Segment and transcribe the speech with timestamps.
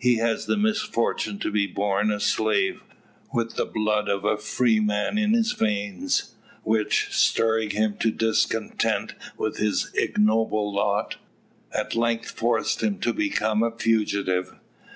[0.00, 2.82] He had the misfortune to be born a slave,
[3.32, 9.58] with the blood of a freeman in his veins; which, stirring him to discontent with
[9.58, 11.18] his ignoble lot,
[11.72, 14.56] at length forced him to become a fugitive.